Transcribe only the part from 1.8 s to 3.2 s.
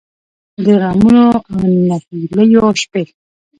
نهـيليو شـپې